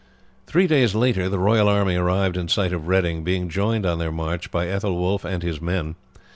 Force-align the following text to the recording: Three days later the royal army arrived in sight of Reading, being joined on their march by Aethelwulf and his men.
Three 0.47 0.65
days 0.65 0.95
later 0.95 1.29
the 1.29 1.37
royal 1.37 1.69
army 1.69 1.95
arrived 1.95 2.35
in 2.35 2.47
sight 2.47 2.73
of 2.73 2.87
Reading, 2.87 3.23
being 3.23 3.49
joined 3.49 3.85
on 3.85 3.99
their 3.99 4.11
march 4.11 4.49
by 4.49 4.65
Aethelwulf 4.65 5.23
and 5.23 5.43
his 5.43 5.61
men. 5.61 5.93